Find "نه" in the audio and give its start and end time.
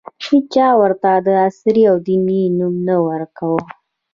2.87-2.95